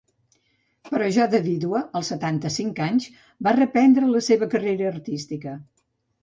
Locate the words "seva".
4.31-4.49